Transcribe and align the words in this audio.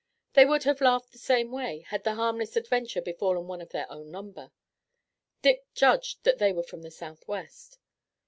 They 0.33 0.47
would 0.47 0.63
have 0.63 0.81
laughed 0.81 1.11
the 1.11 1.19
same 1.19 1.51
way 1.51 1.81
had 1.89 2.03
the 2.03 2.15
harmless 2.15 2.55
adventure 2.55 3.03
befallen 3.03 3.45
one 3.45 3.61
of 3.61 3.69
their 3.69 3.85
own 3.91 4.09
number. 4.09 4.49
Dick 5.43 5.71
judged 5.75 6.23
that 6.23 6.39
they 6.39 6.51
were 6.51 6.63
from 6.63 6.81
the 6.81 6.89
Southwest. 6.89 7.77